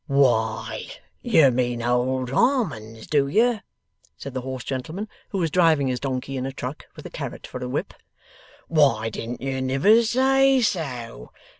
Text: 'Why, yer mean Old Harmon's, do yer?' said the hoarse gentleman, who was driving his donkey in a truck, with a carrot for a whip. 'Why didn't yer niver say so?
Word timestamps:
'Why, 0.07 0.87
yer 1.21 1.51
mean 1.51 1.83
Old 1.83 2.31
Harmon's, 2.31 3.05
do 3.05 3.27
yer?' 3.27 3.61
said 4.17 4.33
the 4.33 4.41
hoarse 4.41 4.63
gentleman, 4.63 5.07
who 5.29 5.37
was 5.37 5.51
driving 5.51 5.89
his 5.89 5.99
donkey 5.99 6.37
in 6.37 6.45
a 6.47 6.51
truck, 6.51 6.87
with 6.95 7.05
a 7.05 7.11
carrot 7.11 7.45
for 7.45 7.61
a 7.63 7.69
whip. 7.69 7.93
'Why 8.67 9.09
didn't 9.11 9.41
yer 9.41 9.61
niver 9.61 10.01
say 10.01 10.59
so? 10.61 11.31